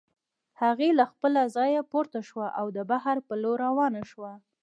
هغې 0.61 0.89
له 0.99 1.05
خپله 1.11 1.41
ځايه 1.55 1.81
پورته 1.91 2.19
شوه 2.29 2.47
او 2.59 2.65
د 2.77 2.79
بهر 2.91 3.17
په 3.27 3.33
لور 3.41 3.57
روانه 3.67 4.01
شوه. 4.11 4.31